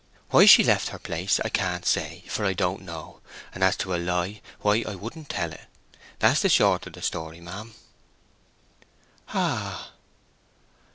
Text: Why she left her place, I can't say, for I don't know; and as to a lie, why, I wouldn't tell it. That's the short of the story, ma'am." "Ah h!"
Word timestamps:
Why 0.31 0.47
she 0.47 0.63
left 0.63 0.87
her 0.87 0.97
place, 0.97 1.39
I 1.45 1.49
can't 1.49 1.85
say, 1.85 2.23
for 2.27 2.43
I 2.43 2.53
don't 2.53 2.81
know; 2.81 3.21
and 3.53 3.63
as 3.63 3.77
to 3.77 3.93
a 3.93 3.97
lie, 4.03 4.41
why, 4.61 4.83
I 4.87 4.95
wouldn't 4.95 5.29
tell 5.29 5.53
it. 5.53 5.67
That's 6.17 6.41
the 6.41 6.49
short 6.49 6.87
of 6.87 6.93
the 6.93 7.03
story, 7.03 7.39
ma'am." 7.39 7.75
"Ah 9.31 9.89
h!" 9.91 9.93